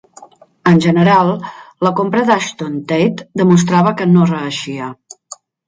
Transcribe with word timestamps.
En 0.69 0.79
general, 0.85 1.29
la 1.89 1.91
compra 1.99 2.25
d'Ashton-Tate 2.31 3.29
demostrava 3.45 3.95
que 4.03 4.11
no 4.17 4.27
reeixia. 4.35 4.93